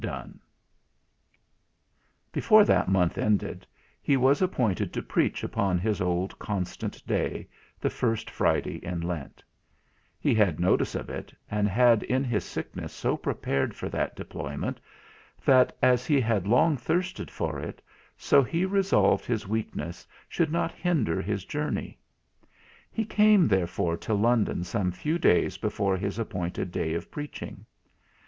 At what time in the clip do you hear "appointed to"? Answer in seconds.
4.41-5.03